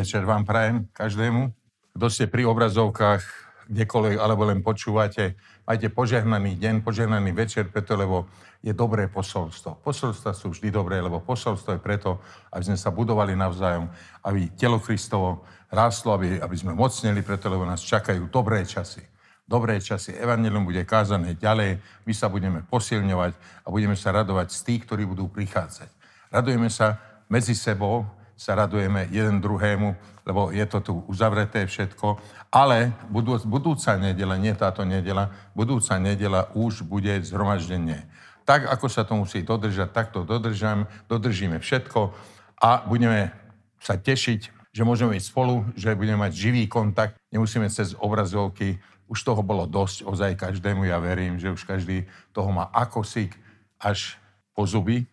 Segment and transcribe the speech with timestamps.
[0.00, 1.52] večer vám prajem každému.
[1.92, 3.20] Kto ste pri obrazovkách,
[3.68, 5.36] kdekoľvek, alebo len počúvate,
[5.68, 8.24] majte požehnaný deň, požehnaný večer, preto lebo
[8.64, 9.84] je dobré posolstvo.
[9.84, 12.16] Posolstva sú vždy dobré, lebo posolstvo je preto,
[12.48, 13.92] aby sme sa budovali navzájom,
[14.24, 19.04] aby telo Kristovo rástlo, aby, aby sme mocnili, preto lebo nás čakajú dobré časy.
[19.44, 20.16] Dobré časy.
[20.16, 21.76] Evangelium bude kázané ďalej,
[22.08, 25.92] my sa budeme posilňovať a budeme sa radovať z tých, ktorí budú prichádzať.
[26.32, 26.96] Radujeme sa
[27.28, 28.08] medzi sebou,
[28.40, 29.92] sa radujeme jeden druhému,
[30.24, 32.16] lebo je to tu uzavreté všetko.
[32.48, 38.08] Ale budú, budúca nedela, nie táto nedela, budúca nedela už bude zhromaždenie.
[38.48, 42.16] Tak, ako sa to musí dodržať, tak to dodržam, dodržíme všetko
[42.64, 43.28] a budeme
[43.76, 49.20] sa tešiť, že môžeme byť spolu, že budeme mať živý kontakt, nemusíme cez obrazovky, už
[49.20, 53.36] toho bolo dosť, ozaj každému, ja verím, že už každý toho má akosík
[53.76, 54.16] až
[54.56, 55.04] po zuby,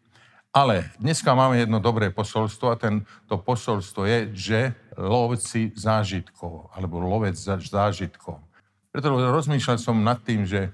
[0.54, 4.60] ale dneska máme jedno dobré posolstvo a ten, to posolstvo je, že
[4.98, 8.42] lovci zážitkov, alebo lovec zážitkov.
[8.90, 10.72] Preto rozmýšľal som nad tým, že e,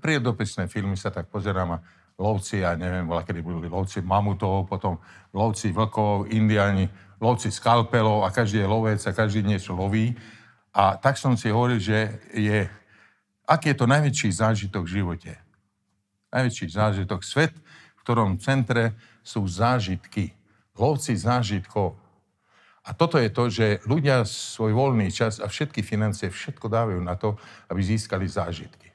[0.00, 1.82] prírodopisné filmy sa tak pozerám a
[2.16, 4.96] lovci, ja neviem, bola, kedy boli lovci mamutov, potom
[5.34, 6.88] lovci vlkov, indiani,
[7.20, 10.16] lovci skalpelov a každý je lovec a každý niečo loví.
[10.72, 12.64] A tak som si hovoril, že je,
[13.44, 15.32] aký je to najväčší zážitok v živote.
[16.32, 17.20] Najväčší zážitok.
[17.20, 17.52] Svet
[18.02, 20.34] ktorom centre sú zážitky.
[20.74, 21.94] Lovci zážitkov.
[22.82, 27.14] A toto je to, že ľudia svoj voľný čas a všetky financie, všetko dávajú na
[27.14, 27.38] to,
[27.70, 28.90] aby získali zážitky.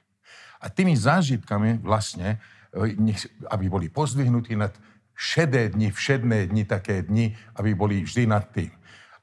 [0.59, 2.43] A tými zážitkami vlastne,
[2.75, 3.15] e,
[3.47, 4.75] aby boli pozdvihnutí nad
[5.15, 8.69] šedé dni, všedné dni, také dni, aby boli vždy nad tým.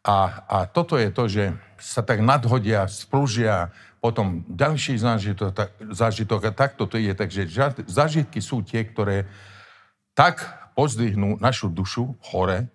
[0.05, 1.45] A, a toto je to, že
[1.77, 3.73] sa tak nadhodia, splužia,
[4.05, 7.12] potom ďalší zážitok, tak, zážitok a takto to je.
[7.17, 7.49] Takže
[7.89, 9.25] zážitky sú tie, ktoré
[10.15, 10.47] tak
[10.79, 12.70] pozdvihnú našu dušu hore,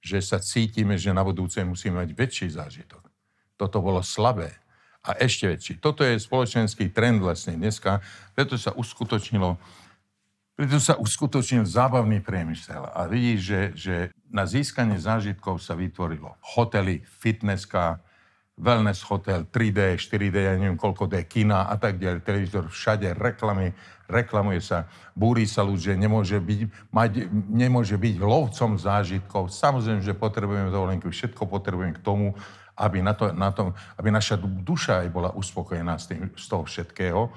[0.00, 3.02] že sa cítime, že na budúce musíme mať väčší zážitok.
[3.58, 4.54] Toto bolo slabé
[5.02, 5.72] a ešte väčší.
[5.82, 8.04] Toto je spoločenský trend vlastne dneska,
[8.36, 9.58] preto sa uskutočnilo
[10.56, 13.96] preto sa uskutočnil zábavný priemysel a vidíš, že, že
[14.32, 18.00] na získanie zážitkov sa vytvorilo hotely, fitnesska,
[18.56, 23.76] wellness hotel, 3D, 4D, ja neviem koľko D, kina a tak ďalej, televízor, všade reklamy,
[24.06, 27.10] reklamuje sa, búri sa ľud, že nemôže byť, mať,
[27.50, 29.52] nemôže byť lovcom zážitkov.
[29.52, 32.34] Samozrejme, že potrebujeme dovolenky, všetko potrebujeme k tomu,
[32.76, 36.64] aby, na to, na tom, aby naša duša aj bola uspokojená z, tým, z toho
[36.64, 37.32] všetkého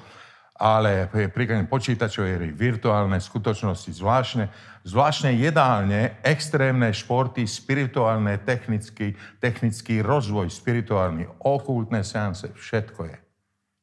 [0.60, 4.52] ale príklad počítačové hry, virtuálne skutočnosti, zvláštne,
[4.84, 13.18] zvláštne jedálne, extrémne športy, spirituálne, technický, technický rozvoj, spirituálny, okultné seance, všetko je.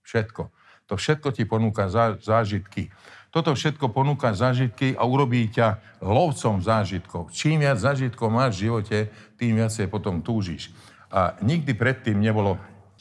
[0.05, 0.53] Všetko.
[0.87, 2.91] To všetko ti ponúka zá, zážitky.
[3.35, 7.29] Toto všetko ponúka zážitky a urobí ťa lovcom zážitkov.
[7.35, 8.99] Čím viac zážitkov máš v živote,
[9.37, 10.73] tým viacej potom túžiš.
[11.13, 12.57] A nikdy predtým nebolo,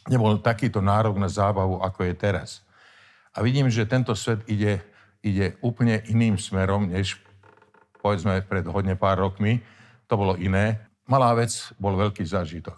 [0.10, 2.66] nebol takýto nárok na zábavu, ako je teraz.
[3.32, 4.82] A vidím, že tento svet ide,
[5.24, 7.22] ide úplne iným smerom, než
[8.04, 9.62] povedzme pred hodne pár rokmi.
[10.12, 10.84] To bolo iné.
[11.06, 12.78] Malá vec bol veľký zážitok.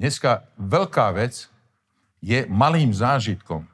[0.00, 1.50] Dneska veľká vec
[2.24, 3.73] je malým zážitkom.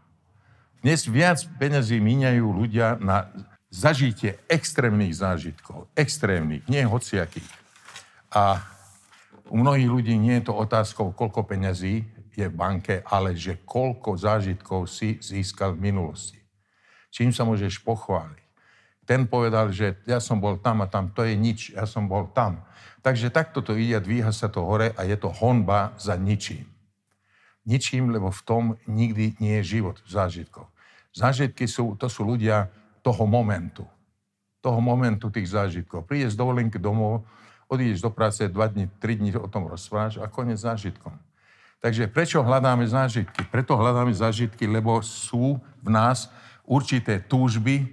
[0.80, 3.28] Dnes viac peniazí míňajú ľudia na
[3.68, 5.92] zažitie extrémnych zážitkov.
[5.92, 7.52] Extrémnych, nie hociakých.
[8.32, 8.64] A
[9.52, 14.16] u mnohých ľudí nie je to otázkou, koľko peňazí je v banke, ale že koľko
[14.16, 16.40] zážitkov si získal v minulosti.
[17.12, 18.40] Čím sa môžeš pochváliť.
[19.04, 22.32] Ten povedal, že ja som bol tam a tam, to je nič, ja som bol
[22.32, 22.64] tam.
[23.04, 26.64] Takže takto to ide, dvíha sa to hore a je to honba za ničím.
[27.70, 30.66] Ničím, lebo v tom nikdy nie je život v zážitkoch.
[31.14, 32.66] Zážitky sú, to sú ľudia
[33.06, 33.86] toho momentu.
[34.58, 36.02] Toho momentu tých zážitkov.
[36.02, 37.22] Prídeš z dovolenky domov,
[37.70, 41.14] odídeš do práce, dva dní, tri dní o tom rozprávaš a konec zážitkom.
[41.78, 43.46] Takže prečo hľadáme zážitky?
[43.46, 46.28] Preto hľadáme zážitky, lebo sú v nás
[46.66, 47.86] určité túžby,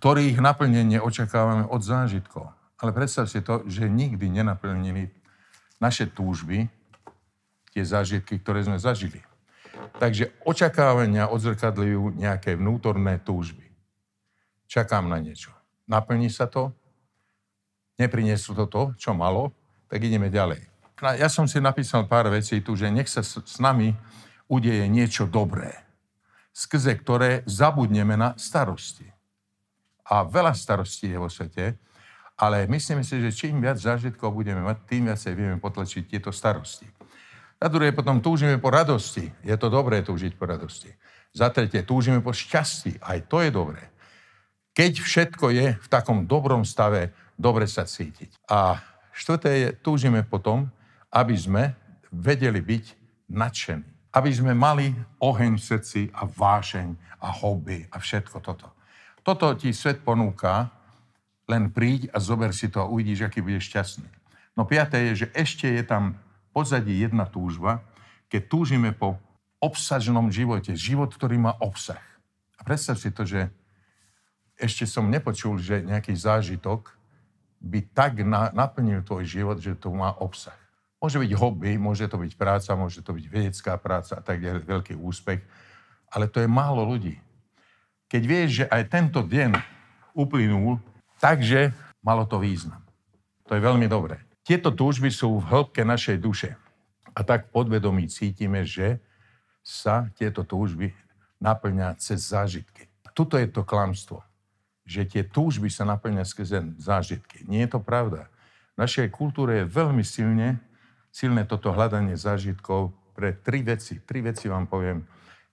[0.00, 2.50] ktorých naplnenie očakávame od zážitkov.
[2.80, 5.10] Ale predstav si to, že nikdy nenaplnili
[5.78, 6.66] naše túžby,
[7.78, 9.22] tie zážitky, ktoré sme zažili.
[10.02, 13.70] Takže očakávania odzrkadľujú nejaké vnútorné túžby.
[14.66, 15.54] Čakám na niečo.
[15.86, 16.74] Naplní sa to?
[17.94, 19.54] Neprinieslo to to, čo malo?
[19.86, 20.68] Tak ideme ďalej
[21.02, 23.94] ja som si napísal pár vecí tu, že nech sa s nami
[24.50, 25.70] udeje niečo dobré,
[26.50, 29.06] skrze ktoré zabudneme na starosti.
[30.08, 31.76] A veľa starostí je vo svete,
[32.38, 36.88] ale myslím si, že čím viac zážitkov budeme mať, tým viacej vieme potlačiť tieto starosti.
[37.58, 39.26] Za druhé, potom túžime po radosti.
[39.42, 40.94] Je to dobré túžiť po radosti.
[41.34, 43.02] Za tretie, túžime po šťastí.
[43.02, 43.82] Aj to je dobré.
[44.78, 48.46] Keď všetko je v takom dobrom stave, dobre sa cítiť.
[48.46, 48.78] A
[49.10, 50.70] štvrté je, túžime potom,
[51.10, 51.74] aby sme
[52.14, 52.84] vedeli byť
[53.26, 54.14] nadšení.
[54.14, 58.70] Aby sme mali oheň v srdci a vášeň a hobby a všetko toto.
[59.26, 60.70] Toto ti svet ponúka,
[61.50, 64.08] len príď a zober si to a uvidíš, aký budeš šťastný.
[64.54, 66.14] No piaté je, že ešte je tam
[66.58, 67.86] pozadí jedna túžba,
[68.26, 69.14] keď túžime po
[69.62, 72.02] obsažnom živote, život, ktorý má obsah.
[72.58, 73.46] A predstav si to, že
[74.58, 76.90] ešte som nepočul, že nejaký zážitok
[77.62, 80.58] by tak na, naplnil tvoj život, že to má obsah.
[80.98, 84.66] Môže byť hobby, môže to byť práca, môže to byť vedecká práca a tak ďalej,
[84.66, 85.38] veľký úspech,
[86.10, 87.22] ale to je málo ľudí.
[88.10, 89.54] Keď vieš, že aj tento deň
[90.10, 90.82] uplynul,
[91.22, 91.70] takže
[92.02, 92.82] malo to význam.
[93.46, 94.27] To je veľmi dobré.
[94.48, 96.56] Tieto túžby sú v hĺbke našej duše.
[97.12, 98.96] A tak podvedomí cítime, že
[99.60, 100.96] sa tieto túžby
[101.36, 102.88] naplňa cez zážitky.
[103.12, 104.24] Tuto je to klamstvo,
[104.88, 107.44] že tie túžby sa naplňa skrze zážitky.
[107.44, 108.32] Nie je to pravda.
[108.72, 110.56] V našej kultúre je veľmi silne,
[111.12, 114.00] silné toto hľadanie zážitkov pre tri veci.
[114.00, 115.04] Tri veci vám poviem.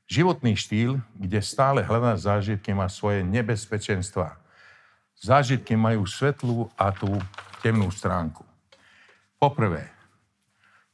[0.07, 4.39] Životný štýl, kde stále hľadá zážitky, má svoje nebezpečenstva.
[5.19, 7.11] Zážitky majú svetlú a tú
[7.59, 8.54] temnú stránku.
[9.35, 9.91] Poprvé,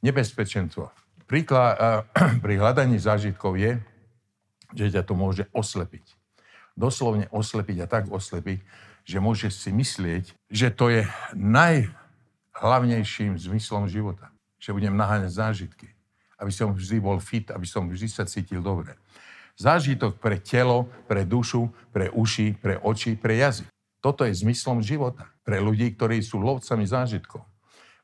[0.01, 0.89] nebezpečenstvo.
[1.29, 1.77] Príklad,
[2.43, 3.77] pri hľadaní zážitkov je,
[4.75, 6.03] že ťa to môže oslepiť.
[6.75, 8.61] Doslovne oslepiť a tak oslepiť,
[9.03, 11.05] že môžeš si myslieť, že to je
[11.35, 14.31] najhlavnejším zmyslom života.
[14.61, 15.89] Že budem naháňať zážitky.
[16.38, 18.95] Aby som vždy bol fit, aby som vždy sa cítil dobre.
[19.57, 23.67] Zážitok pre telo, pre dušu, pre uši, pre oči, pre jazyk.
[24.01, 25.29] Toto je zmyslom života.
[25.45, 27.50] Pre ľudí, ktorí sú lovcami zážitkov.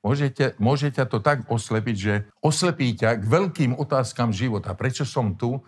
[0.05, 4.77] Môžete, môžete to tak oslepiť, že oslepí ťa k veľkým otázkam života.
[4.77, 5.59] Prečo som tu?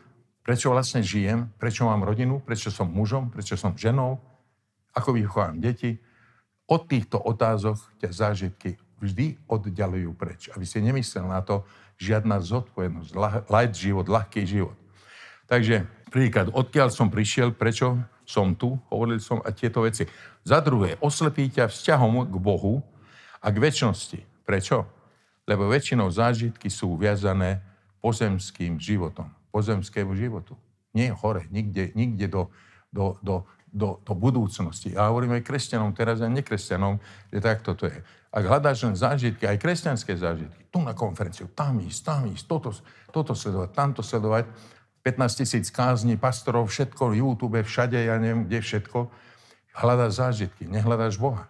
[0.46, 1.50] Prečo vlastne žijem?
[1.58, 2.40] Prečo mám rodinu?
[2.42, 3.34] Prečo som mužom?
[3.34, 4.22] Prečo som ženou?
[4.94, 5.98] Ako vychovám deti?
[6.70, 10.54] Od týchto otázok ťa zážitky vždy oddialujú preč.
[10.54, 11.66] Aby si nemyslel na to
[11.98, 13.12] žiadna zodpovednosť,
[13.50, 14.78] light život, ľahký život.
[15.50, 20.06] Takže príklad, odkiaľ som prišiel, prečo som tu, hovoril som a tieto veci.
[20.46, 22.86] Za druhé, oslepí ťa vzťahom k Bohu
[23.40, 24.20] a k väčšnosti.
[24.44, 24.88] Prečo?
[25.50, 27.64] Lebo väčšinou zážitky sú viazané
[28.00, 30.56] pozemským životom, pozemskému životu.
[30.94, 32.44] Nie hore, nikde, nikde do,
[32.94, 33.36] do, do,
[33.70, 34.94] do, do budúcnosti.
[34.94, 36.98] Ja hovorím aj kresťanom, teraz aj nekresťanom,
[37.30, 38.00] že takto to je.
[38.30, 42.70] Ak hľadáš len zážitky, aj kresťanské zážitky, tu na konferenciu, tam ísť, tam ísť, toto,
[43.10, 44.46] toto sledovať, tamto sledovať,
[45.02, 49.10] 15 tisíc kázni, pastorov, všetko, YouTube, všade, ja neviem, kde všetko,
[49.82, 51.50] hľadáš zážitky, nehľadáš Boha.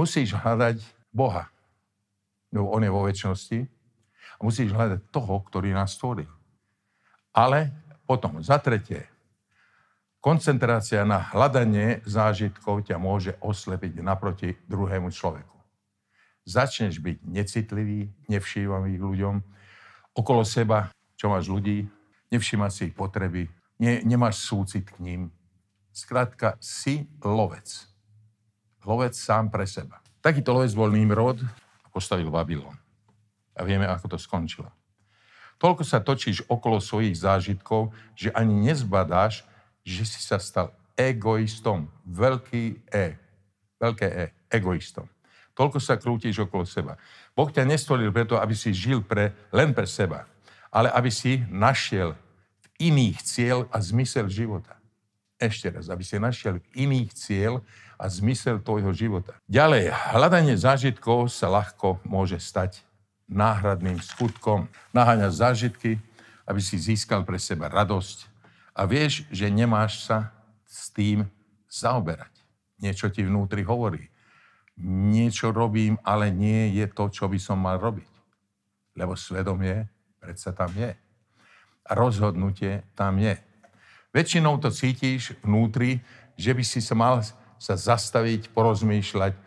[0.00, 0.80] Musíš hľadať
[1.12, 1.52] Boha
[2.52, 3.58] lebo on je vo väčšnosti.
[4.38, 6.30] A musíš hľadať toho, ktorý nás stvoril.
[7.30, 7.70] Ale
[8.08, 9.06] potom, za tretie,
[10.18, 15.56] koncentrácia na hľadanie zážitkov ťa môže oslepiť naproti druhému človeku.
[16.48, 19.34] Začneš byť necitlivý, nevšímavý ľuďom,
[20.16, 21.86] okolo seba, čo máš ľudí,
[22.32, 23.46] nevšímať si ich potreby,
[23.78, 25.22] ne, nemáš súcit k ním.
[25.92, 27.89] Skrátka, si lovec.
[28.84, 30.00] Lovec sám pre seba.
[30.20, 31.40] Takýto lovec bol Nimrod,
[31.92, 32.76] postavil Babylon.
[33.56, 34.68] A vieme, ako to skončilo.
[35.60, 39.44] Toľko sa točíš okolo svojich zážitkov, že ani nezbadáš,
[39.84, 41.88] že si sa stal egoistom.
[42.08, 43.20] Veľký E.
[43.76, 44.24] Veľké E.
[44.48, 45.04] Egoistom.
[45.52, 46.96] Toľko sa krútiš okolo seba.
[47.36, 50.24] Boh ťa nestvoril preto, aby si žil pre, len pre seba,
[50.72, 52.16] ale aby si našiel
[52.64, 54.80] v iných cieľ a zmysel života.
[55.36, 57.60] Ešte raz, aby si našiel v iných cieľ
[58.00, 59.36] a zmysel tvojho života.
[59.44, 62.80] Ďalej, hľadanie zážitkov sa ľahko môže stať
[63.28, 64.72] náhradným skutkom.
[64.96, 66.00] Naháňa zážitky,
[66.48, 68.26] aby si získal pre seba radosť
[68.72, 70.32] a vieš, že nemáš sa
[70.64, 71.28] s tým
[71.68, 72.32] zaoberať.
[72.80, 74.08] Niečo ti vnútri hovorí.
[74.80, 78.08] Niečo robím, ale nie je to, čo by som mal robiť.
[78.96, 79.84] Lebo svedomie
[80.16, 80.96] predsa tam je.
[81.84, 83.36] A rozhodnutie tam je.
[84.10, 86.00] Väčšinou to cítiš vnútri,
[86.40, 87.20] že by si sa mal
[87.60, 89.40] sa zastaviť, porozmýšľať, e,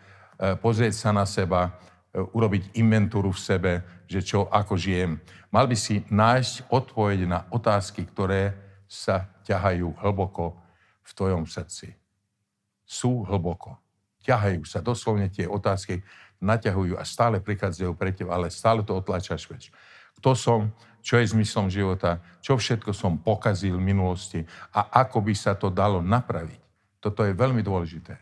[0.62, 1.74] pozrieť sa na seba,
[2.14, 3.72] e, urobiť inventúru v sebe,
[4.06, 5.18] že čo, ako žijem.
[5.50, 8.54] Mal by si nájsť odpoveď na otázky, ktoré
[8.86, 10.54] sa ťahajú hlboko
[11.02, 11.90] v tvojom srdci.
[12.86, 13.82] Sú hlboko.
[14.22, 16.00] Ťahajú sa, doslovne tie otázky
[16.38, 19.74] naťahujú a stále prichádzajú pre teba, ale stále to otlačaš preč.
[20.20, 20.60] Kto som,
[21.04, 24.40] čo je zmyslom života, čo všetko som pokazil v minulosti
[24.72, 26.63] a ako by sa to dalo napraviť.
[27.04, 28.16] Toto je veľmi dôležité.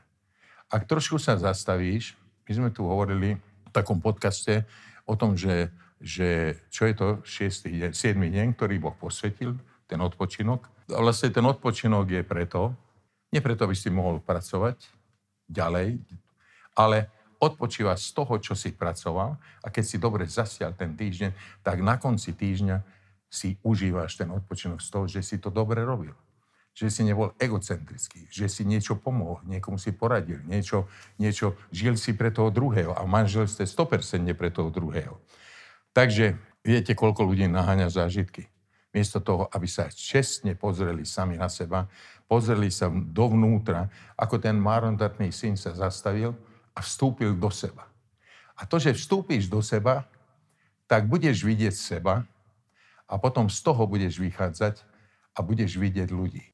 [0.67, 2.19] Ak trošku sa zastavíš,
[2.51, 4.67] my sme tu hovorili v takom podcaste
[5.07, 5.71] o tom, že,
[6.03, 7.71] že čo je to 6.
[7.71, 8.19] deň, 7.
[8.19, 9.55] deň, ktorý Boh posvetil,
[9.87, 10.67] ten odpočinok.
[10.91, 12.75] A vlastne ten odpočinok je preto,
[13.31, 14.83] nie preto, aby si mohol pracovať
[15.47, 16.03] ďalej,
[16.75, 17.07] ale
[17.39, 22.03] odpočíva z toho, čo si pracoval a keď si dobre zasial ten týždeň, tak na
[22.03, 22.83] konci týždňa
[23.31, 26.19] si užívaš ten odpočinok z toho, že si to dobre robil.
[26.73, 30.89] Že si nebol egocentrický, že si niečo pomohol, niekomu si poradil, niečo,
[31.21, 35.21] niečo žil si pre toho druhého a manželstve 100% pre toho druhého.
[35.93, 38.49] Takže viete, koľko ľudí naháňa zážitky.
[38.93, 41.89] Miesto toho, aby sa čestne pozreli sami na seba,
[42.29, 46.33] pozreli sa dovnútra, ako ten marondatný syn sa zastavil
[46.73, 47.89] a vstúpil do seba.
[48.57, 50.05] A to, že vstúpiš do seba,
[50.85, 52.29] tak budeš vidieť seba
[53.09, 54.85] a potom z toho budeš vychádzať
[55.33, 56.52] a budeš vidieť ľudí.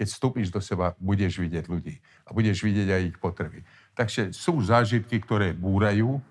[0.00, 3.68] Keď vstúpiš do seba, budeš vidieť ľudí a budeš vidieť aj ich potreby.
[3.92, 6.24] Takže sú zážitky, ktoré búrajú,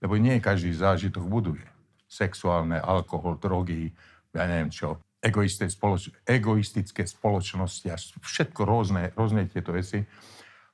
[0.00, 1.68] lebo nie každý zážitok buduje.
[2.08, 3.92] Sexuálne, alkohol, drogy,
[4.32, 10.00] ja neviem čo, egoistické, spoloč- egoistické spoločnosti a všetko rôzne, rôzne tieto veci.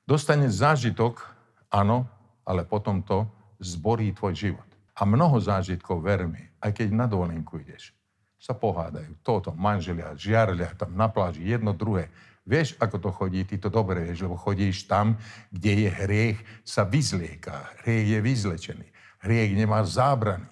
[0.07, 1.27] Dostane zážitok,
[1.75, 2.07] áno,
[2.47, 3.27] ale potom to
[3.59, 4.69] zborí tvoj život.
[4.95, 6.23] A mnoho zážitkov, ver
[6.63, 7.91] aj keď na dovolenku ideš,
[8.43, 9.23] sa pohádajú.
[9.23, 12.11] Toto, manželia, žiarlia tam na pláži, jedno druhé.
[12.43, 15.15] Vieš, ako to chodí, ty to dobre vieš, lebo chodíš tam,
[15.47, 17.71] kde je hriech, sa vyzlieka.
[17.87, 18.87] Hriech je vyzlečený.
[19.23, 20.43] Hriech nemá zábrany.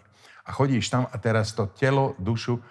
[0.48, 2.64] A chodíš tam a teraz to telo, dušu,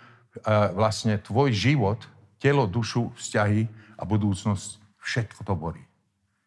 [0.73, 2.01] vlastne tvoj život,
[2.41, 3.69] telo, dušu, vzťahy
[4.01, 5.85] a budúcnosť, všetko to borí.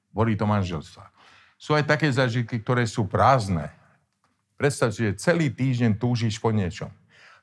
[0.10, 1.14] Borí to manželstva.
[1.62, 3.70] Sú aj také zažitky, ktoré sú prázdne.
[4.58, 6.90] Predstav si, že celý týždeň túžiš po niečom.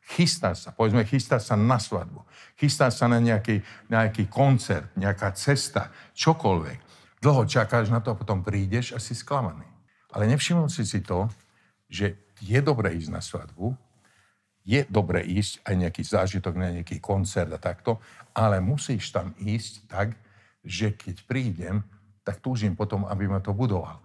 [0.00, 2.24] Chystá sa, povedzme, chystá sa na svadbu,
[2.58, 6.78] chystá sa na nejaký, nejaký koncert, nejaká cesta, čokoľvek.
[7.20, 9.68] Dlho čakáš na to a potom prídeš a si sklamaný.
[10.10, 11.30] Ale nevšimol si si to,
[11.86, 13.76] že je dobré ísť na svadbu,
[14.64, 18.00] je dobré ísť aj nejaký zážitok na nejaký koncert a takto,
[18.34, 20.16] ale musíš tam ísť tak,
[20.64, 21.82] že keď prídem,
[22.24, 24.00] tak túžim potom, aby ma to budoval.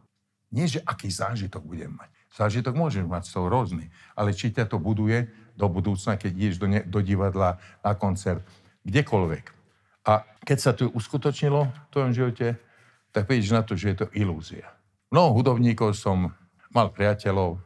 [0.52, 2.10] Nie, že aký zážitok budem mať.
[2.32, 6.58] Zážitok môžeš mať z toho rôzny, ale či ťa to buduje, do budúcna, keď ideš
[6.60, 8.44] do, ne, do divadla, na koncert,
[8.84, 9.46] kdekoľvek.
[10.06, 12.48] A keď sa to uskutočnilo v tvojom živote,
[13.10, 14.68] tak vidíš na to, že je to ilúzia.
[15.10, 16.36] Mnoho hudobníkov som
[16.76, 17.58] mal priateľov,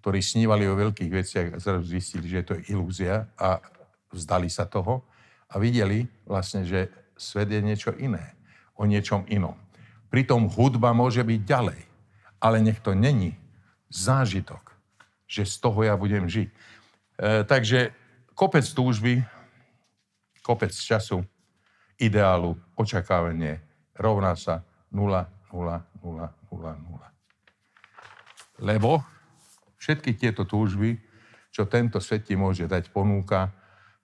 [0.00, 3.60] ktorí snívali o veľkých veciach a zrazu zistili, že je to ilúzia a
[4.08, 5.04] vzdali sa toho
[5.52, 8.34] a videli vlastne, že svet je niečo iné,
[8.74, 9.54] o niečom inom.
[10.08, 11.80] Pritom hudba môže byť ďalej,
[12.40, 13.36] ale nech to není
[13.90, 14.72] zážitok,
[15.26, 16.48] že z toho ja budem žiť.
[17.16, 17.92] E, takže
[18.36, 19.24] kopec túžby,
[20.44, 21.24] kopec času,
[21.96, 23.60] ideálu, očakávanie
[23.96, 24.60] rovná sa
[24.92, 27.06] 0, 0, 0, 0, 0.
[28.60, 29.00] Lebo
[29.80, 31.00] všetky tieto túžby,
[31.52, 33.52] čo tento svet ti môže dať, ponúka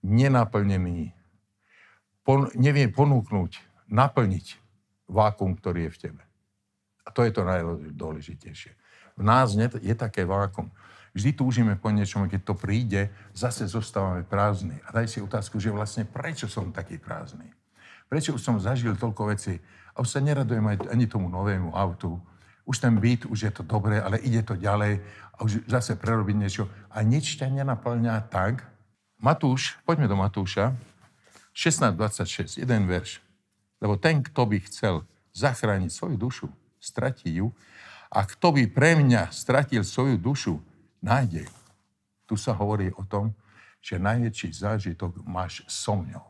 [0.01, 1.13] nenaplnený,
[2.25, 3.53] pon, nevie ponúknuť,
[3.93, 4.47] naplniť
[5.13, 6.23] vákum, ktorý je v tebe.
[7.05, 8.73] A to je to najdôležitejšie.
[9.21, 10.73] V nás je také vákum.
[11.13, 14.81] Vždy túžime po niečom, keď to príde, zase zostávame prázdni.
[14.89, 17.53] A daj si otázku, že vlastne prečo som taký prázdny?
[18.09, 19.61] Prečo už som zažil toľko vecí
[19.93, 22.17] a už sa neradujem ani tomu novému autu.
[22.65, 25.05] Už ten byt, už je to dobré, ale ide to ďalej
[25.37, 26.65] a už zase prerobiť niečo.
[26.89, 28.65] A nič ťa nenaplňa tak.
[29.21, 30.73] Matúš, poďme do Matúša,
[31.53, 33.21] 16.26, jeden verš.
[33.85, 35.05] Lebo ten, kto by chcel
[35.37, 36.47] zachrániť svoju dušu,
[36.81, 37.53] stratí ju.
[38.13, 40.61] A kto by pre mňa stratil svoju dušu,
[41.03, 41.51] nádej.
[42.25, 43.35] Tu sa hovorí o tom,
[43.83, 46.23] že najväčší zážitok máš so mňou.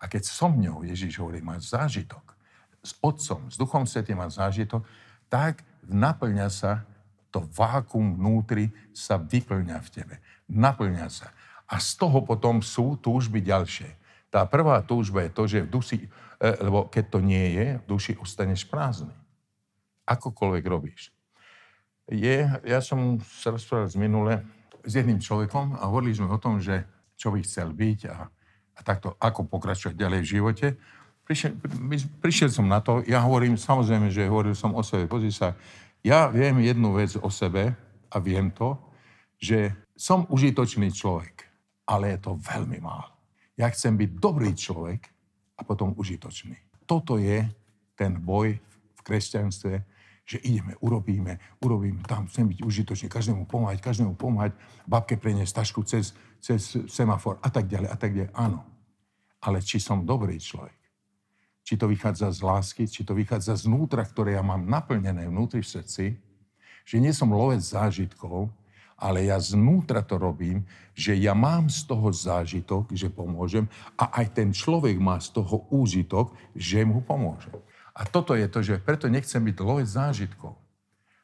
[0.00, 2.32] A keď so mňou, Ježiš hovorí, máš zážitok,
[2.80, 4.82] s Otcom, s Duchom Svetým máš zážitok,
[5.28, 6.86] tak naplňa sa
[7.28, 10.14] to vákum vnútri sa vyplňa v tebe.
[10.48, 11.28] Naplňa sa.
[11.66, 13.92] A z toho potom sú túžby ďalšie.
[14.30, 16.08] Tá prvá túžba je to, že v duši, e,
[16.62, 19.12] lebo keď to nie je, v duši ostaneš prázdny.
[20.06, 21.15] Akokoľvek robíš
[22.06, 24.34] je, ja som sa rozprával z minule
[24.86, 26.86] s jedným človekom a hovorili sme o tom, že
[27.18, 28.30] čo by chcel byť a,
[28.76, 30.66] a takto, ako pokračovať ďalej v živote.
[31.26, 31.58] Prišiel,
[32.22, 35.58] prišiel som na to, ja hovorím, samozrejme, že hovoril som o sebe, pozri sa,
[36.06, 37.74] ja viem jednu vec o sebe
[38.06, 38.78] a viem to,
[39.42, 41.42] že som užitočný človek,
[41.90, 43.10] ale je to veľmi málo.
[43.58, 45.02] Ja chcem byť dobrý človek
[45.58, 46.54] a potom užitočný.
[46.86, 47.42] Toto je
[47.98, 48.54] ten boj
[48.94, 49.95] v kresťanstve,
[50.26, 55.86] že ideme, urobíme, urobíme tam, chcem byť užitočný, každému pomáhať, každému pomáhať, babke preniesť tašku
[55.86, 58.34] cez, cez semafor a tak ďalej a tak ďalej.
[58.34, 58.66] Áno.
[59.38, 60.74] Ale či som dobrý človek,
[61.62, 65.72] či to vychádza z lásky, či to vychádza znútra, ktoré ja mám naplnené vnútri v
[65.78, 66.04] srdci,
[66.82, 68.50] že nie som lovec zážitkov,
[68.96, 70.64] ale ja znútra to robím,
[70.96, 75.68] že ja mám z toho zážitok, že pomôžem a aj ten človek má z toho
[75.68, 77.52] úžitok, že mu pomôžem.
[77.96, 80.52] A toto je to, že preto nechcem byť lovec zážitkov.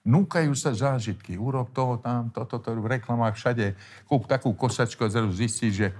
[0.02, 1.36] Núkajú sa zážitky.
[1.36, 3.76] Urob toho tam, toto, to, v reklamách všade.
[4.08, 5.92] Kúp takú kosačku a zrazu zistí, že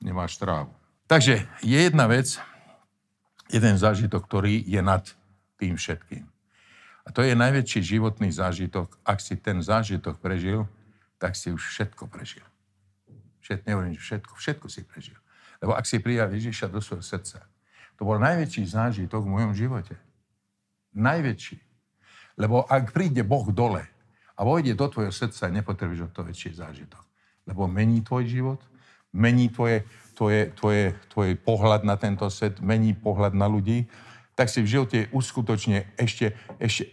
[0.00, 0.70] nemáš trávu.
[1.10, 2.38] Takže je jedna vec,
[3.52, 5.04] jeden zážitok, ktorý je nad
[5.60, 6.24] tým všetkým.
[7.02, 8.94] A to je najväčší životný zážitok.
[9.02, 10.64] Ak si ten zážitok prežil,
[11.18, 12.46] tak si už všetko prežil.
[13.42, 15.18] Všetko, nehovorím, všetko, všetko si prežil.
[15.58, 17.42] Lebo ak si prijal Ježiša do svojho srdca,
[17.98, 19.98] to bol najväčší zážitok v mojom živote.
[20.92, 21.58] Najväčší.
[22.40, 23.84] Lebo ak príde Boh dole
[24.36, 27.04] a vojde do tvojho srdca, nepotrebuješ o to väčší zážitok.
[27.44, 28.60] Lebo mení tvoj život,
[29.12, 29.84] mení tvoje,
[30.16, 33.88] tvoje, tvoje, tvoje pohľad na tento svet, mení pohľad na ľudí,
[34.32, 36.88] tak si v živote uskutočne ešte, ešte,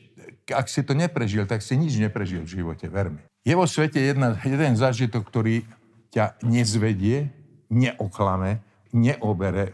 [0.51, 3.21] ak si to neprežil, tak si nič neprežil v živote, ver mi.
[3.47, 5.63] Je vo svete jedna, jeden zážitok, ktorý
[6.11, 7.31] ťa nezvedie,
[7.71, 8.59] neoklame,
[8.91, 9.71] neobere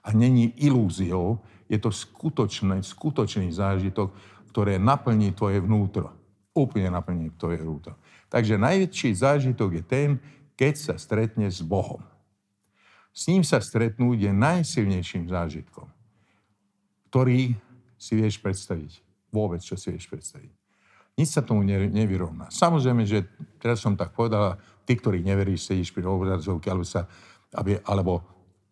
[0.00, 1.42] a není ilúziou.
[1.70, 4.10] Je to skutočný, skutočný zážitok,
[4.50, 6.10] ktoré naplní tvoje vnútro.
[6.50, 7.94] Úplne naplní tvoje vnútro.
[8.26, 10.08] Takže najväčší zážitok je ten,
[10.58, 12.02] keď sa stretne s Bohom.
[13.14, 15.86] S ním sa stretnúť je najsilnejším zážitkom,
[17.10, 17.54] ktorý
[17.94, 19.02] si vieš predstaviť.
[19.30, 20.50] Vôbec, čo si vieš predstaviť.
[21.14, 22.50] Nič sa tomu nevyrovná.
[22.50, 23.26] Samozrejme, že
[23.62, 24.58] teraz som tak povedal,
[24.88, 27.06] ty, ktorý neveríš, sedíš pri obrazovke, alebo, sa,
[27.54, 28.26] aby, alebo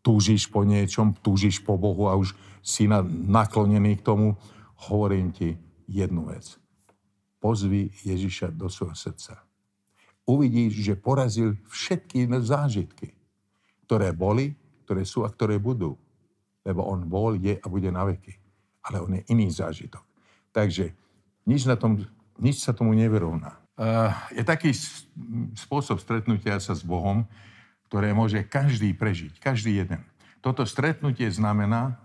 [0.08, 2.32] túžiš po niečom, túžiš po Bohu a už
[2.64, 4.40] si na, naklonený k tomu,
[4.88, 6.56] hovorím ti jednu vec.
[7.36, 9.44] Pozvi Ježiša do svojho srdca.
[10.24, 13.12] Uvidíš, že porazil všetky zážitky,
[13.84, 14.56] ktoré boli,
[14.88, 16.00] ktoré sú a ktoré budú.
[16.64, 18.32] Lebo on bol, je a bude na veky.
[18.88, 20.04] Ale on je iný zážitok.
[20.56, 20.96] Takže
[21.44, 22.00] nič, na tom,
[22.40, 23.60] nič sa tomu nevyrovná.
[23.76, 24.72] Uh, je taký
[25.52, 27.28] spôsob stretnutia sa s Bohom,
[27.88, 30.04] ktoré môže každý prežiť, každý jeden.
[30.44, 31.96] Toto stretnutie znamená,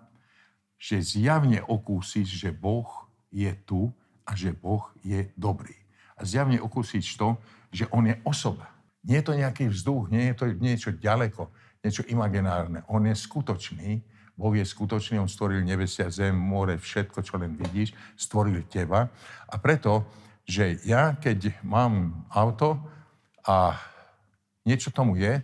[0.79, 2.87] že zjavne okúsiš, že Boh
[3.31, 3.91] je tu
[4.23, 5.75] a že Boh je dobrý.
[6.15, 7.35] A zjavne okúsiš to,
[7.71, 8.71] že On je osoba.
[9.03, 11.51] Nie je to nejaký vzduch, nie je to niečo ďaleko,
[11.83, 12.87] niečo imaginárne.
[12.87, 13.99] On je skutočný,
[14.33, 19.11] Boh je skutočný, On stvoril nebesia, zem, more, všetko, čo len vidíš, stvoril teba.
[19.51, 20.07] A preto,
[20.47, 22.79] že ja, keď mám auto
[23.43, 23.75] a
[24.63, 25.43] niečo tomu je,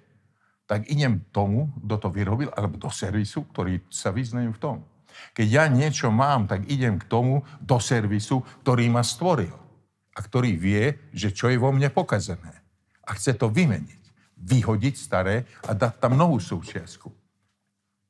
[0.69, 4.77] tak idem tomu, kto to vyrobil, alebo do servisu, ktorí sa vyznajú v tom.
[5.33, 9.57] Keď ja niečo mám, tak idem k tomu do servisu, ktorý ma stvoril
[10.13, 12.61] a ktorý vie, že čo je vo mne pokazené.
[13.01, 14.03] A chce to vymeniť.
[14.37, 17.09] Vyhodiť staré a dať tam novú súčiastku.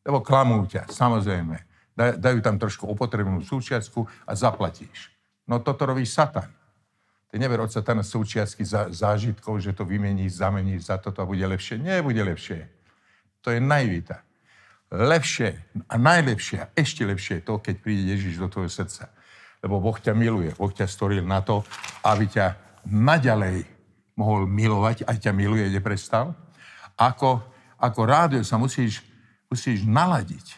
[0.04, 1.56] Lebo klamú ťa, samozrejme.
[1.96, 5.16] Dajú tam trošku opotrebnú súčiastku a zaplatíš.
[5.48, 6.59] No toto robí Satan.
[7.30, 11.46] Ty never od Satana súčiastky za, zážitkov, že to vymeníš, zameníš za toto a bude
[11.46, 11.78] lepšie.
[11.78, 12.66] Nie bude lepšie.
[13.46, 14.30] To je najvita
[14.90, 15.54] lepšie
[15.86, 19.14] a najlepšie a ešte lepšie je to, keď príde Ježiš do tvojho srdca.
[19.62, 20.50] Lebo Boh ťa miluje.
[20.58, 21.62] Boh ťa stvoril na to,
[22.02, 22.58] aby ťa
[22.90, 23.70] naďalej
[24.18, 26.34] mohol milovať, aj ťa miluje, neprestal.
[26.98, 27.40] Ako,
[27.78, 29.06] ako rádio sa musíš,
[29.48, 30.58] musíš naladiť.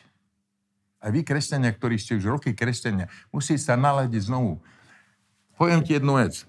[1.01, 4.61] Aj vy, kresťania, ktorí ste už roky kresťania, musíte sa naladiť znovu.
[5.57, 6.45] Poviem ti jednu vec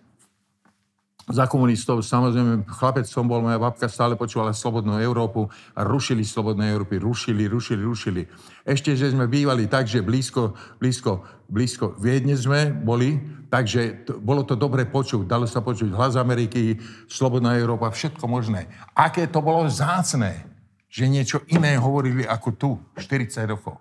[1.30, 6.74] za komunistov, samozrejme, chlapec som bol, moja babka stále počúvala Slobodnú Európu a rušili Slobodné
[6.74, 8.22] Európy, rušili, rušili, rušili.
[8.66, 14.42] Ešte, že sme bývali tak, že blízko, blízko, blízko Viedne sme boli, takže to, bolo
[14.42, 18.66] to dobre počuť, dalo sa počuť hlas Ameriky, Slobodná Európa, všetko možné.
[18.90, 20.42] Aké to bolo zácné,
[20.90, 23.78] že niečo iné hovorili ako tu, 40 rokov.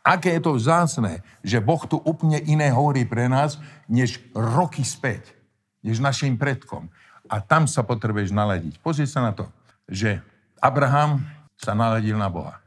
[0.00, 5.39] Aké je to vzácne, že Boh tu úplne iné hovorí pre nás, než roky späť
[5.80, 6.88] než našim predkom.
[7.30, 8.80] A tam sa potrebuješ naladiť.
[8.82, 9.46] Pozri sa na to,
[9.86, 10.18] že
[10.58, 11.24] Abraham
[11.56, 12.60] sa naladil na Boha.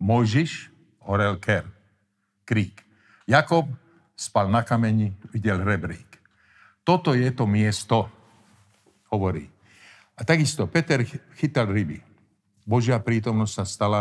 [0.00, 0.72] Mojžiš
[1.04, 1.64] horel ker,
[2.44, 2.84] krík.
[3.28, 3.68] Jakob
[4.18, 6.18] spal na kameni, videl rebrík.
[6.82, 8.08] Toto je to miesto,
[9.12, 9.48] hovorí.
[10.18, 11.04] A takisto Peter
[11.36, 12.02] chytal ryby.
[12.66, 14.00] Božia prítomnosť sa stala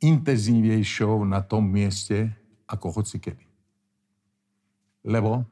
[0.00, 2.32] intenzívnejšou na tom mieste
[2.66, 3.46] ako hoci kedy.
[5.04, 5.44] Lebo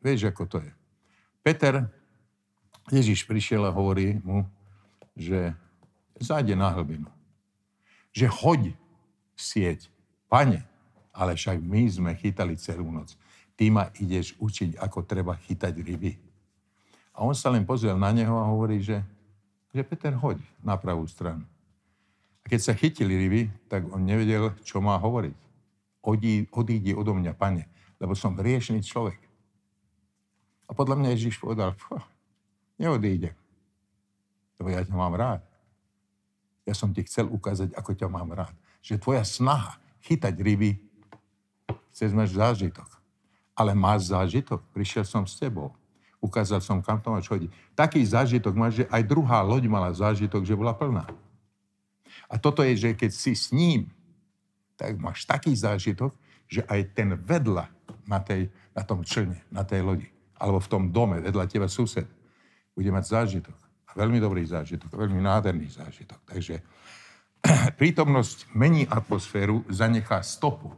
[0.00, 0.72] vieš, ako to je.
[1.46, 1.86] Peter,
[2.90, 4.42] Ježiš prišiel a hovorí mu,
[5.14, 5.54] že
[6.18, 7.06] zájde na hlbinu.
[8.10, 8.62] Že hoď
[9.38, 9.86] sieť.
[10.26, 10.66] Pane,
[11.14, 13.14] ale však my sme chytali celú noc.
[13.54, 16.18] Ty ma ideš učiť, ako treba chytať ryby.
[17.14, 18.98] A on sa len pozrel na neho a hovorí, že,
[19.70, 21.46] že Peter, hoď na pravú stranu.
[22.42, 25.36] A keď sa chytili ryby, tak on nevedel, čo má hovoriť.
[26.02, 27.70] Odí, odídi odo mňa, pane,
[28.02, 29.25] lebo som hriešný človek.
[30.66, 31.78] A podľa mňa Ježiš povedal,
[32.76, 33.32] neodíde,
[34.58, 35.42] lebo ja ťa mám rád.
[36.66, 38.54] Ja som ti chcel ukázať, ako ťa mám rád.
[38.82, 40.82] Že tvoja snaha chytať ryby,
[41.94, 42.88] chceš mať zážitok.
[43.56, 45.72] Ale máš zážitok, prišiel som s tebou.
[46.18, 47.50] Ukázal som, kam to máš chodiť.
[47.78, 51.06] Taký zážitok máš, že aj druhá loď mala zážitok, že bola plná.
[52.26, 53.86] A toto je, že keď si s ním,
[54.74, 56.12] tak máš taký zážitok,
[56.50, 57.70] že aj ten vedľa
[58.06, 62.06] na, tej, na tom člne, na tej lodi, alebo v tom dome, vedľa teba sused,
[62.76, 63.56] bude mať zážitok.
[63.88, 66.20] A veľmi dobrý zážitok, veľmi nádherný zážitok.
[66.28, 66.60] Takže
[67.80, 70.72] prítomnosť mení atmosféru, zanechá stopu.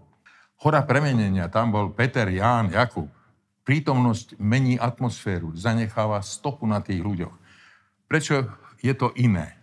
[0.63, 3.11] Hora premenenia, tam bol Peter, Ján, Jakub.
[3.63, 7.35] Prítomnosť mení atmosféru, zanecháva stopu na tých ľuďoch.
[8.09, 8.49] Prečo
[8.81, 9.61] je to iné?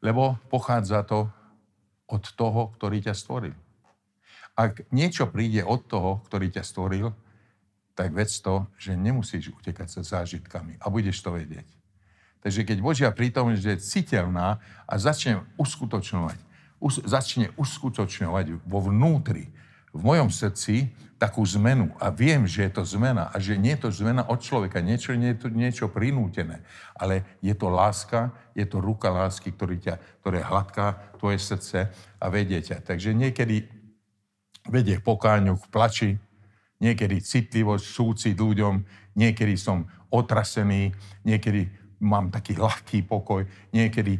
[0.00, 1.28] Lebo pochádza to
[2.08, 3.54] od toho, ktorý ťa stvoril.
[4.56, 7.12] Ak niečo príde od toho, ktorý ťa stvoril,
[8.00, 11.68] tak vedz to, že nemusíš utekať sa zážitkami a budeš to vedieť.
[12.40, 14.56] Takže keď Božia prítomnosť je citeľná
[14.88, 16.40] a začne uskutočňovať,
[16.80, 19.52] us, začne uskutočňovať vo vnútri,
[19.92, 23.84] v mojom srdci takú zmenu a viem, že je to zmena a že nie je
[23.84, 26.64] to zmena od človeka, niečo, nie je to niečo prinútené,
[26.96, 32.26] ale je to láska, je to ruka lásky, ktorý ťa, ktoré hladká tvoje srdce a
[32.32, 32.80] vedie ťa.
[32.80, 33.68] Takže niekedy
[34.72, 36.10] vedie k pokáňu, k plači,
[36.80, 38.82] niekedy citlivosť, súcit ľuďom,
[39.14, 40.90] niekedy som otrasený,
[41.22, 41.68] niekedy
[42.00, 44.18] mám taký ľahký pokoj, niekedy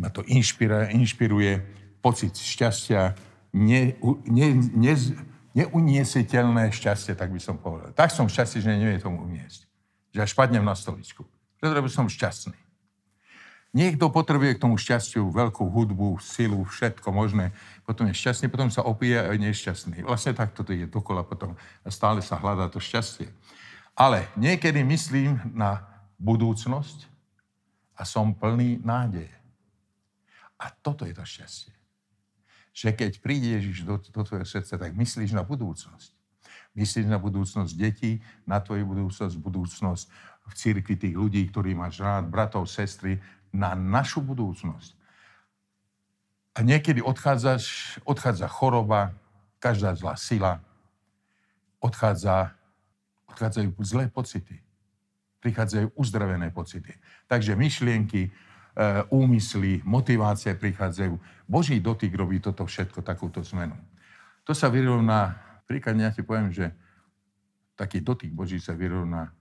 [0.00, 1.52] ma to inšpiruje, inšpiruje
[2.00, 3.12] pocit šťastia,
[3.52, 3.94] ne,
[4.24, 4.94] ne, ne,
[5.54, 7.92] neuniesiteľné šťastie, tak by som povedal.
[7.92, 9.68] Tak som šťastný, že neviem tomu uniesť.
[10.14, 11.26] Že až padnem na stoličku.
[11.58, 12.67] Preto som šťastný.
[13.78, 17.54] Niekto potrebuje k tomu šťastiu veľkú hudbu, silu, všetko možné.
[17.86, 20.02] Potom je šťastný, potom sa opije a je nešťastný.
[20.02, 21.54] Vlastne tak toto je dokola potom.
[21.86, 23.30] A stále sa hľadá to šťastie.
[23.94, 25.86] Ale niekedy myslím na
[26.18, 27.06] budúcnosť
[27.94, 29.30] a som plný nádeje.
[30.58, 31.78] A toto je to šťastie
[32.78, 36.14] že keď príde Ježiš do, do tvojho srdca, tak myslíš na budúcnosť.
[36.78, 40.04] Myslíš na budúcnosť detí, na tvoju budúcnosť, budúcnosť
[40.46, 43.18] v církvi tých ľudí, ktorí máš rád, bratov, sestry,
[43.52, 44.96] na našu budúcnosť.
[46.58, 49.14] A niekedy odchádzaš, odchádza choroba,
[49.62, 50.58] každá zlá sila,
[51.78, 52.54] odchádza,
[53.30, 54.58] odchádzajú zlé pocity.
[55.38, 56.98] Prichádzajú uzdravené pocity.
[57.30, 58.34] Takže myšlienky,
[58.78, 61.18] E, úmysly, motivácie prichádzajú.
[61.50, 63.74] Boží dotyk robí toto všetko, takúto zmenu.
[64.46, 65.34] To sa vyrovná,
[65.66, 66.70] príklad ja ti poviem, že
[67.74, 69.34] taký dotyk Boží sa vyrovná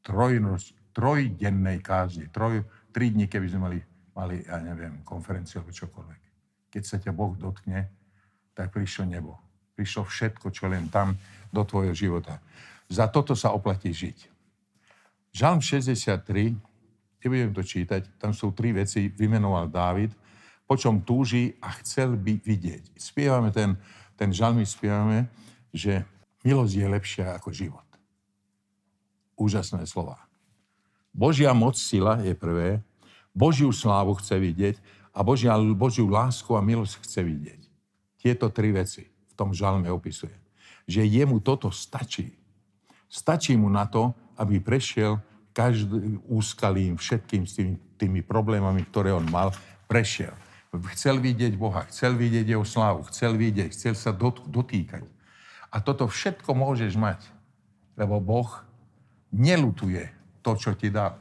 [0.00, 2.32] trojnoc, trojdennej kázni.
[2.32, 2.64] Troj,
[2.96, 3.78] tri dní, keby sme mali,
[4.16, 6.20] mali, ja neviem, konferenciu alebo čokoľvek.
[6.72, 7.92] Keď sa ťa Boh dotkne,
[8.56, 9.36] tak prišlo nebo.
[9.76, 11.12] Prišlo všetko, čo len tam
[11.52, 12.40] do tvojho života.
[12.88, 14.32] Za toto sa oplatí žiť.
[15.36, 16.56] Žalm 63
[17.26, 20.14] Nebudem to čítať, tam sú tri veci, vymenoval Dávid,
[20.62, 22.94] po čom túži a chcel by vidieť.
[22.94, 23.74] Spievame ten,
[24.14, 25.26] ten žalmy, spievame,
[25.74, 26.06] že
[26.46, 27.82] milosť je lepšia ako život.
[29.34, 30.25] Úžasné slova.
[31.16, 32.84] Božia moc, sila je prvé,
[33.32, 34.76] Božiu slávu chce vidieť
[35.16, 37.60] a Božia, Božiu lásku a milosť chce vidieť.
[38.20, 40.36] Tieto tri veci v tom žalme opisuje.
[40.84, 42.36] Že jemu toto stačí.
[43.08, 45.16] Stačí mu na to, aby prešiel
[45.56, 49.56] každým úskalím, všetkým s tými, tými problémami, ktoré on mal,
[49.88, 50.36] prešiel.
[50.92, 55.00] Chcel vidieť Boha, chcel vidieť jeho slávu, chcel vidieť, chcel sa dot, dotýkať.
[55.72, 57.24] A toto všetko môžeš mať,
[57.96, 58.52] lebo Boh
[59.32, 60.15] nelutuje
[60.46, 61.18] to, čo ti dal.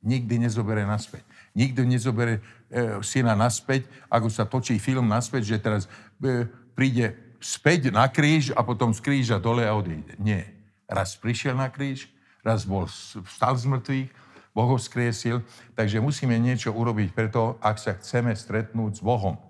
[0.00, 1.28] Nikdy nezobere naspäť.
[1.52, 2.40] Nikdy nezobere
[2.72, 5.82] e, syna naspäť, ako sa točí film naspäť, že teraz
[6.24, 10.16] e, príde späť na kríž a potom z kríža dole a odíde.
[10.16, 10.48] Nie.
[10.88, 12.08] Raz prišiel na kríž,
[12.40, 12.88] raz bol
[13.28, 14.08] vstal z mŕtvych,
[14.52, 15.40] Boh ho skriesil,
[15.72, 19.40] takže musíme niečo urobiť preto, ak sa chceme stretnúť s Bohom.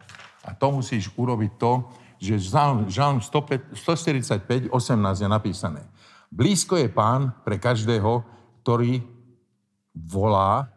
[0.46, 1.86] A to musíš urobiť to,
[2.22, 2.54] že
[2.86, 3.74] Žalm 145,
[4.70, 5.82] 18 je napísané.
[6.30, 8.22] Blízko je pán pre každého,
[8.62, 9.02] ktorý
[9.92, 10.70] volá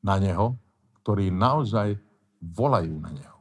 [0.00, 0.54] na neho,
[1.02, 1.98] ktorí naozaj
[2.40, 3.40] volajú na neho.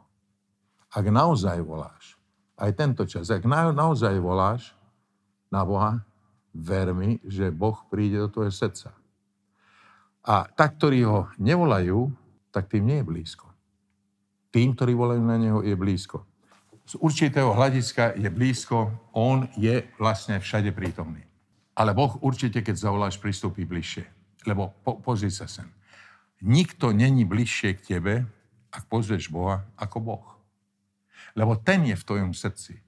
[0.89, 2.18] Ak naozaj voláš,
[2.60, 4.74] aj tento čas, ak naozaj voláš
[5.54, 6.02] na Boha,
[6.50, 8.92] ver mi, že Boh príde do tvojho srdca.
[10.26, 12.10] A tak, ktorí ho nevolajú,
[12.50, 13.48] tak tým nie je blízko.
[14.50, 16.26] Tým, ktorí volajú na neho, je blízko.
[16.89, 21.29] Z určitého hľadiska je blízko, on je vlastne všade prítomný.
[21.80, 24.04] Ale Boh určite, keď zavoláš, pristúpi bližšie.
[24.44, 25.72] Lebo po, pozri sa sem.
[26.44, 28.28] Nikto není bližšie k tebe,
[28.70, 30.28] ak pozrieš Boha, ako Boh.
[31.39, 32.84] Lebo ten je v tvojom srdci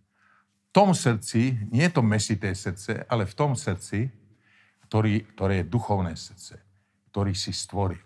[0.71, 4.07] tom srdci, nie je to mesité srdce, ale v tom srdci,
[4.87, 6.55] ktorý, ktoré je duchovné srdce,
[7.11, 7.99] ktorý si stvoril.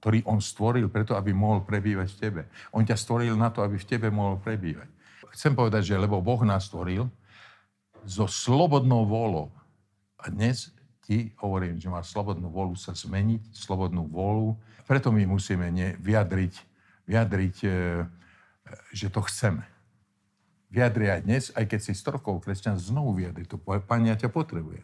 [0.00, 2.42] Ktorý on stvoril preto, aby mohol prebývať v tebe.
[2.72, 4.88] On ťa stvoril na to, aby v tebe mohol prebývať.
[5.36, 7.08] Chcem povedať, že lebo Boh nás stvoril
[8.08, 9.52] so slobodnou vôľou.
[10.26, 10.74] A dnes
[11.06, 14.58] ti hovorím, že má slobodnú volu sa zmeniť, slobodnú volu.
[14.90, 16.54] Preto my musíme ne, vyjadriť,
[17.06, 17.70] vyjadriť, e,
[18.90, 19.62] že to chceme.
[20.66, 23.54] Vyjadri aj dnes, aj keď si 100 rokov kresťan, znovu vyjadri to.
[23.62, 24.82] Pane, ja ťa potrebujem.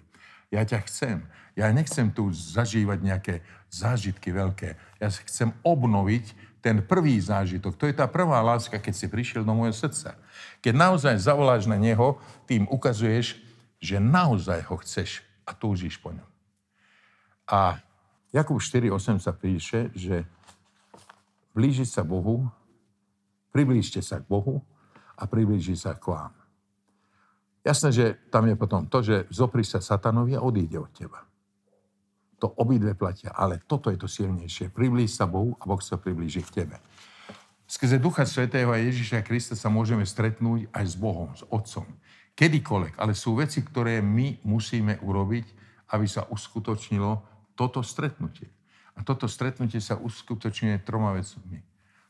[0.54, 1.26] Ja ťa chcem.
[1.58, 3.34] Ja nechcem tu zažívať nejaké
[3.66, 4.78] zážitky veľké.
[5.02, 7.74] Ja chcem obnoviť ten prvý zážitok.
[7.74, 10.14] To je tá prvá láska, keď si prišiel do môjho srdca.
[10.62, 13.42] Keď naozaj zavoláš na neho, tým ukazuješ,
[13.82, 16.30] že naozaj ho chceš a túžiš po ňom.
[17.50, 17.78] A
[18.32, 20.24] Jakub 4.8 sa píše, že
[21.52, 22.48] blížiť sa Bohu,
[23.52, 24.64] priblížte sa k Bohu
[25.18, 26.32] a priblíži sa k vám.
[27.62, 31.22] Jasné, že tam je potom to, že zopri sa satanovi a odíde od teba.
[32.42, 34.74] To obidve platia, ale toto je to silnejšie.
[34.74, 36.82] Priblíž sa Bohu a Boh sa priblíži k tebe.
[37.70, 41.86] Skrze Ducha Svetého a Ježiša Krista sa môžeme stretnúť aj s Bohom, s Otcom.
[42.32, 42.96] Kedykoľvek.
[42.96, 45.46] Ale sú veci, ktoré my musíme urobiť,
[45.92, 47.20] aby sa uskutočnilo
[47.52, 48.48] toto stretnutie.
[48.96, 51.60] A toto stretnutie sa uskutočňuje troma vecami.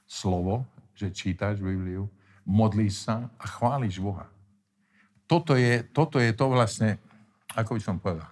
[0.06, 2.06] Slovo, že čítaš Bibliu,
[2.46, 4.26] modlíš sa a chváliš Boha.
[5.26, 6.98] Toto je, toto je to vlastne,
[7.54, 8.28] ako by som povedal,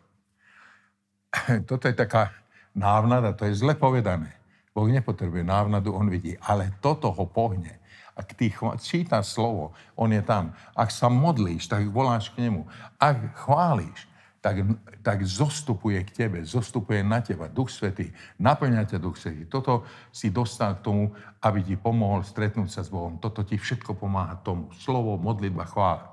[1.71, 2.35] toto je taká
[2.77, 4.37] návnada, to je zle povedané.
[4.71, 6.39] Boh nepotrebuje návnadu, on vidí.
[6.47, 7.80] Ale toto ho pohne.
[8.21, 8.53] Ak ty
[8.85, 10.53] číta slovo, on je tam.
[10.77, 12.69] Ak sa modlíš, tak voláš k nemu.
[13.01, 13.17] Ak
[13.49, 14.05] chválíš,
[14.45, 14.61] tak,
[15.01, 19.49] tak zostupuje k tebe, zostupuje na teba Duch Svetý, naplňa ťa Duch Svetý.
[19.49, 23.17] Toto si dostal k tomu, aby ti pomohol stretnúť sa s Bohom.
[23.17, 24.69] Toto ti všetko pomáha tomu.
[24.77, 26.05] Slovo, modlitba, chvála.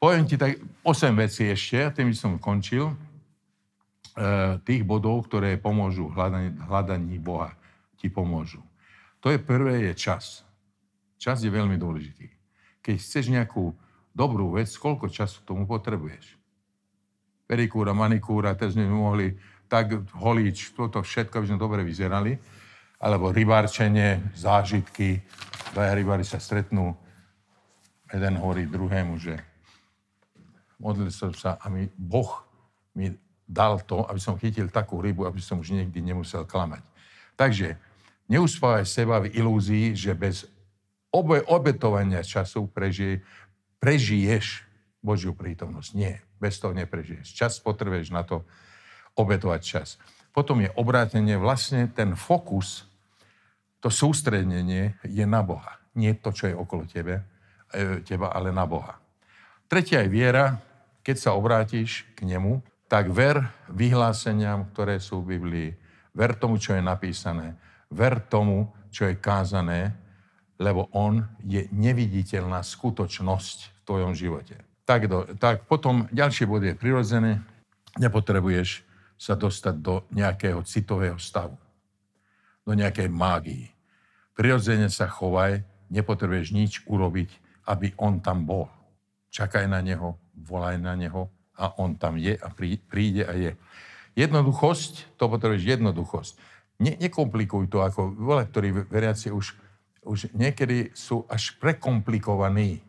[0.00, 2.88] Poviem ti tak 8 vecí ešte, tým by som končil.
[2.88, 2.94] E,
[4.64, 7.52] tých bodov, ktoré pomôžu hľadaní, hľadaní Boha,
[8.00, 8.64] ti pomôžu.
[9.20, 10.40] To je prvé, je čas.
[11.20, 12.32] Čas je veľmi dôležitý.
[12.80, 13.76] Keď chceš nejakú
[14.16, 16.40] dobrú vec, koľko času tomu potrebuješ?
[17.44, 19.36] Perikúra, manikúra, teraz sme mohli
[19.68, 22.40] tak holič, toto všetko, aby sme dobre vyzerali,
[22.96, 25.20] alebo rybárčenie, zážitky,
[25.76, 26.96] dvaja rybári sa stretnú,
[28.08, 29.36] jeden hovorí druhému, že
[30.80, 32.48] modlil som sa a mi Boh
[32.96, 33.12] mi
[33.44, 36.82] dal to, aby som chytil takú rybu, aby som už nikdy nemusel klamať.
[37.36, 37.76] Takže
[38.26, 40.48] neuspávaj seba v ilúzii, že bez
[41.10, 43.22] obe, obetovania času prežije,
[43.82, 44.66] prežiješ
[45.02, 45.90] Božiu prítomnosť.
[45.96, 47.34] Nie, bez toho neprežiješ.
[47.34, 48.44] Čas potrebuješ na to
[49.16, 49.88] obetovať čas.
[50.30, 52.86] Potom je obrátenie, vlastne ten fokus,
[53.80, 55.80] to sústrednenie je na Boha.
[55.96, 57.24] Nie to, čo je okolo tebe,
[57.72, 59.00] e, teba, ale na Boha.
[59.66, 60.60] Tretia je viera.
[61.00, 63.40] Keď sa obrátiš k nemu, tak ver
[63.72, 65.70] vyhláseniam, ktoré sú v Biblii.
[66.12, 67.56] Ver tomu, čo je napísané.
[67.88, 69.96] Ver tomu, čo je kázané,
[70.60, 74.60] lebo on je neviditeľná skutočnosť v tvojom živote.
[74.84, 77.40] Tak, do, tak potom ďalšie bod je prirodzené.
[77.96, 78.84] Nepotrebuješ
[79.16, 81.56] sa dostať do nejakého citového stavu.
[82.68, 83.72] Do nejakej mágii.
[84.36, 87.30] Prirodzene sa chovaj, nepotrebuješ nič urobiť,
[87.72, 88.68] aby on tam bol.
[89.32, 92.48] Čakaj na neho, volaj na neho, a on tam je a
[92.88, 93.52] príde a je.
[94.16, 96.32] Jednoduchosť, to potrebuješ jednoduchosť.
[96.80, 99.52] Ne, nekomplikuj to, ako veľa ktorí veriaci už,
[100.04, 102.80] už niekedy sú až prekomplikovaní,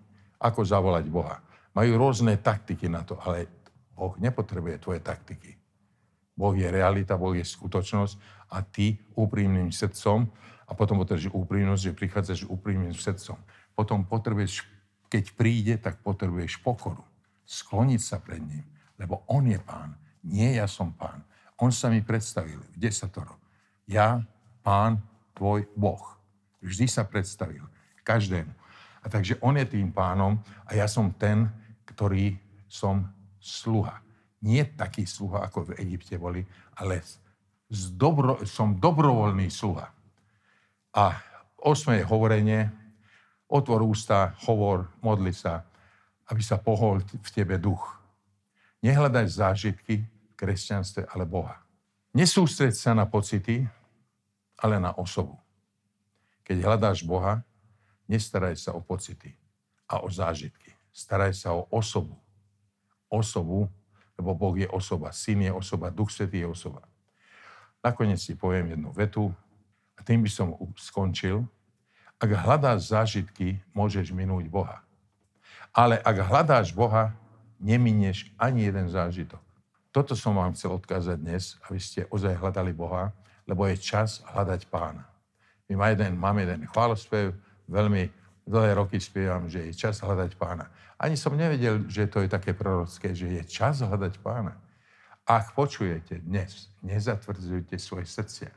[0.42, 1.44] ako zavolať Boha.
[1.76, 3.48] Majú rôzne taktiky na to, ale
[3.94, 5.56] Boh nepotrebuje tvoje taktiky.
[6.34, 10.26] Boh je realita, Boh je skutočnosť a ty úprimným srdcom
[10.66, 13.38] a potom potrebuješ úprimnosť, že prichádzaš úprimným srdcom.
[13.76, 14.66] Potom potrebuješ,
[15.12, 17.04] keď príde, tak potrebuješ pokoru
[17.52, 18.64] skloniť sa pred ním,
[18.96, 19.92] lebo on je pán,
[20.24, 21.20] nie ja som pán.
[21.60, 23.36] On sa mi predstavil v desatoro.
[23.86, 24.24] Ja,
[24.64, 25.04] pán,
[25.36, 26.21] tvoj Boh.
[26.62, 27.66] Vždy sa predstavil.
[28.02, 28.50] Každému.
[29.02, 31.50] A takže on je tým pánom a ja som ten,
[31.90, 32.38] ktorý
[32.70, 33.10] som
[33.42, 34.02] sluha.
[34.42, 36.46] Nie taký sluha, ako v Egypte boli,
[36.78, 37.02] ale
[37.94, 39.90] dobro, som dobrovoľný sluha.
[40.94, 41.18] A
[41.62, 42.70] osme je hovorenie,
[43.50, 45.66] otvor ústa, hovor, modli sa,
[46.30, 48.00] aby sa pohol v tebe duch.
[48.82, 51.62] Nehľadaj zážitky v kresťanstve, ale Boha.
[52.18, 53.68] Nesústreď sa na pocity,
[54.58, 55.38] ale na osobu.
[56.44, 57.46] Keď hľadáš Boha,
[58.10, 59.38] nestaraj sa o pocity
[59.88, 60.74] a o zážitky.
[60.92, 62.20] Staraj sa o osobu.
[63.08, 63.68] Osobu,
[64.20, 66.86] lebo Boh je osoba, Syn je osoba, Duch Svetý je osoba.
[67.82, 69.34] Nakoniec si poviem jednu vetu
[69.98, 71.44] a tým by som skončil.
[72.22, 74.86] Ak hľadáš zážitky, môžeš minúť Boha.
[75.74, 77.18] Ale ak hľadáš Boha,
[77.58, 79.42] neminieš ani jeden zážitok.
[79.92, 83.12] Toto som vám chcel odkázať dnes, aby ste ozaj hľadali Boha,
[83.44, 85.11] lebo je čas hľadať pána.
[85.76, 87.34] Máme jeden, máme jeden chválospev,
[87.72, 88.12] veľmi
[88.48, 90.68] dlhé roky spievam, že je čas hľadať pána.
[91.02, 94.54] Ani som nevedel, že to je také prorocké, že je čas hľadať pána.
[95.26, 98.52] ak počujete dnes, nezatvrdzujte svoje srdcia.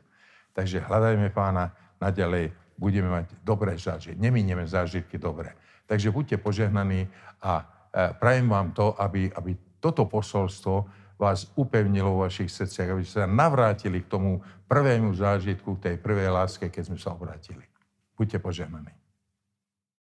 [0.56, 1.70] Takže hľadajme pána
[2.02, 5.54] naďalej, budeme mať dobré zážitky, neminieme zážitky dobré.
[5.86, 7.06] Takže buďte požehnaní
[7.44, 7.64] a e,
[8.18, 10.88] prajem vám to, aby, aby toto posolstvo
[11.20, 16.32] vás upevnilo vo vašich srdciach, aby ste sa navrátili k tomu prvému zážitku, tej prvej
[16.32, 17.62] láske, keď sme sa obrátili.
[18.18, 19.03] Buďte požehnaní.